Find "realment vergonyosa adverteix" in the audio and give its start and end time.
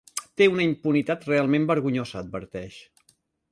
1.29-2.83